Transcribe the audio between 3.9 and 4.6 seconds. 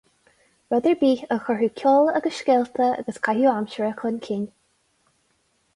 chun cinn.